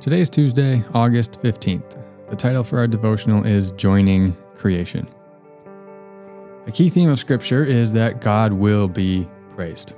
[0.00, 2.00] Today is Tuesday, August 15th.
[2.28, 5.08] The title for our devotional is Joining Creation.
[6.68, 9.26] A key theme of Scripture is that God will be
[9.56, 9.94] praised.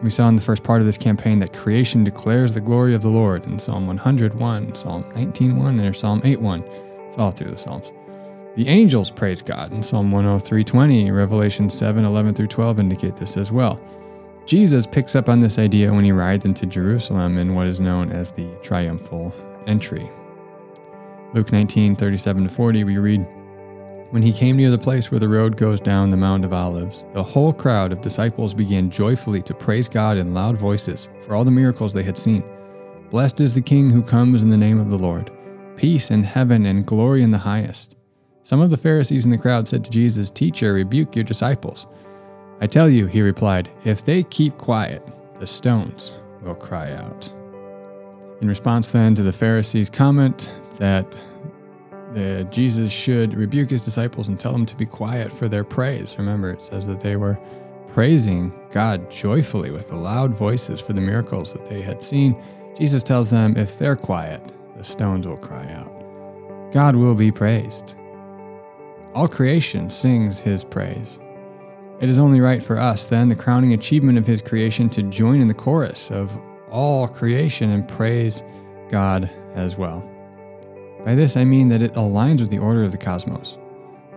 [0.00, 3.02] We saw in the first part of this campaign that creation declares the glory of
[3.02, 6.62] the Lord in Psalm 101, Psalm 19:1, and Psalm 8:1.
[7.08, 7.92] It's all through the Psalms.
[8.54, 13.80] The angels praise God in Psalm 103:20, Revelation 7:11 through 12 indicate this as well.
[14.44, 18.10] Jesus picks up on this idea when he rides into Jerusalem in what is known
[18.10, 19.32] as the triumphal
[19.66, 20.10] entry.
[21.32, 23.26] Luke 19, 37 to 40, we read,
[24.10, 27.04] When he came near the place where the road goes down the Mount of Olives,
[27.14, 31.44] the whole crowd of disciples began joyfully to praise God in loud voices for all
[31.44, 32.42] the miracles they had seen.
[33.10, 35.30] Blessed is the King who comes in the name of the Lord.
[35.76, 37.96] Peace in heaven and glory in the highest.
[38.42, 41.86] Some of the Pharisees in the crowd said to Jesus, Teacher, rebuke your disciples.
[42.62, 45.04] I tell you, he replied, if they keep quiet,
[45.40, 47.32] the stones will cry out.
[48.40, 51.20] In response then to the Pharisees' comment that
[52.52, 56.14] Jesus should rebuke his disciples and tell them to be quiet for their praise.
[56.16, 57.36] Remember, it says that they were
[57.88, 62.40] praising God joyfully with loud voices for the miracles that they had seen.
[62.78, 65.90] Jesus tells them, if they're quiet, the stones will cry out.
[66.70, 67.96] God will be praised.
[69.14, 71.18] All creation sings his praise.
[72.02, 75.40] It is only right for us, then, the crowning achievement of His creation, to join
[75.40, 76.36] in the chorus of
[76.68, 78.42] all creation and praise
[78.90, 80.04] God as well.
[81.04, 83.56] By this, I mean that it aligns with the order of the cosmos.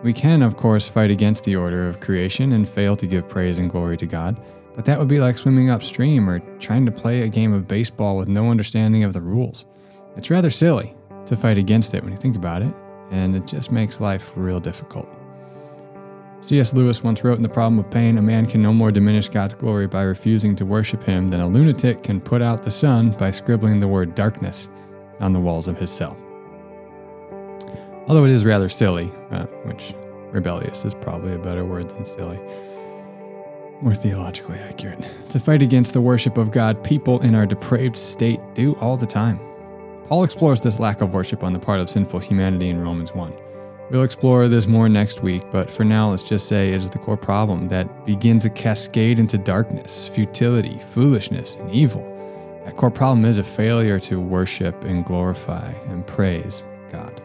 [0.01, 3.59] We can, of course, fight against the order of creation and fail to give praise
[3.59, 4.41] and glory to God,
[4.75, 8.17] but that would be like swimming upstream or trying to play a game of baseball
[8.17, 9.65] with no understanding of the rules.
[10.17, 10.95] It's rather silly
[11.27, 12.73] to fight against it when you think about it,
[13.11, 15.07] and it just makes life real difficult.
[16.41, 16.73] C.S.
[16.73, 19.55] Lewis once wrote in The Problem of Pain A man can no more diminish God's
[19.55, 23.31] glory by refusing to worship him than a lunatic can put out the sun by
[23.31, 24.69] scribbling the word darkness
[25.19, 26.15] on the walls of his cell.
[28.07, 29.95] Although it is rather silly, uh, which
[30.31, 32.39] rebellious is probably a better word than silly,
[33.81, 35.03] more theologically accurate.
[35.29, 39.05] To fight against the worship of God, people in our depraved state do all the
[39.05, 39.39] time.
[40.07, 43.33] Paul explores this lack of worship on the part of sinful humanity in Romans 1.
[43.91, 46.97] We'll explore this more next week, but for now, let's just say it is the
[46.97, 52.01] core problem that begins a cascade into darkness, futility, foolishness, and evil.
[52.65, 57.21] That core problem is a failure to worship and glorify and praise God.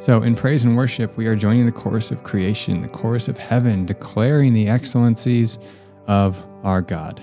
[0.00, 3.36] So, in praise and worship, we are joining the chorus of creation, the chorus of
[3.36, 5.58] heaven, declaring the excellencies
[6.06, 7.22] of our God.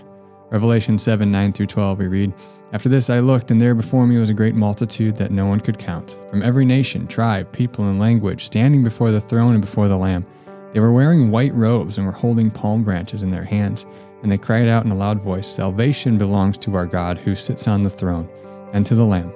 [0.52, 2.34] Revelation 7 9 through 12, we read,
[2.74, 5.62] after this I looked, and there before me was a great multitude that no one
[5.62, 9.88] could count, from every nation, tribe, people, and language, standing before the throne and before
[9.88, 10.26] the Lamb.
[10.74, 13.86] They were wearing white robes and were holding palm branches in their hands,
[14.22, 17.68] and they cried out in a loud voice Salvation belongs to our God who sits
[17.68, 18.28] on the throne,
[18.74, 19.32] and to the Lamb.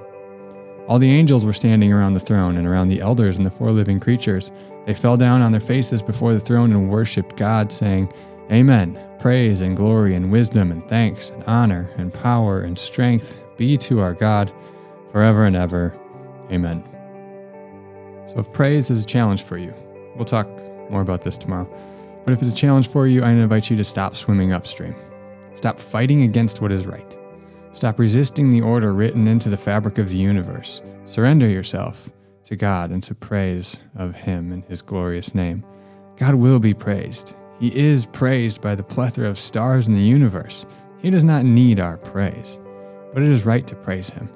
[0.87, 3.71] All the angels were standing around the throne and around the elders and the four
[3.71, 4.51] living creatures.
[4.85, 8.11] They fell down on their faces before the throne and worshipped God, saying,
[8.51, 8.99] Amen.
[9.19, 14.01] Praise and glory and wisdom and thanks and honor and power and strength be to
[14.01, 14.51] our God
[15.13, 15.97] forever and ever.
[16.51, 16.83] Amen.
[18.27, 19.73] So, if praise is a challenge for you,
[20.15, 20.49] we'll talk
[20.89, 21.69] more about this tomorrow.
[22.25, 24.95] But if it's a challenge for you, I invite you to stop swimming upstream.
[25.55, 27.17] Stop fighting against what is right.
[27.71, 30.81] Stop resisting the order written into the fabric of the universe.
[31.05, 32.09] Surrender yourself
[32.43, 35.63] to God and to praise of Him in His glorious name.
[36.17, 37.33] God will be praised.
[37.61, 40.65] He is praised by the plethora of stars in the universe.
[40.97, 42.59] He does not need our praise,
[43.13, 44.31] but it is right to praise him,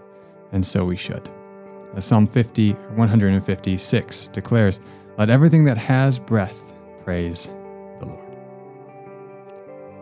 [0.52, 1.28] and so we should.
[1.98, 4.80] Psalm 50 156 declares,
[5.18, 7.50] Let everything that has breath praise
[8.00, 8.38] the Lord.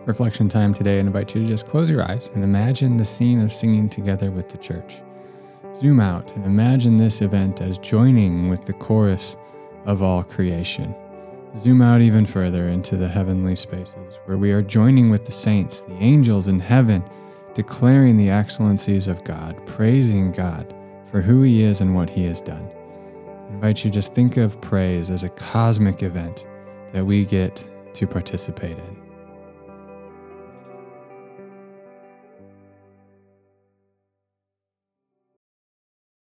[0.05, 3.39] Reflection time today, I invite you to just close your eyes and imagine the scene
[3.39, 4.95] of singing together with the church.
[5.77, 9.37] Zoom out and imagine this event as joining with the chorus
[9.85, 10.93] of all creation.
[11.55, 15.81] Zoom out even further into the heavenly spaces where we are joining with the saints,
[15.83, 17.03] the angels in heaven,
[17.53, 20.73] declaring the excellencies of God, praising God
[21.11, 22.67] for who He is and what He has done.
[23.49, 26.47] I invite you to just think of praise as a cosmic event
[26.91, 28.92] that we get to participate in.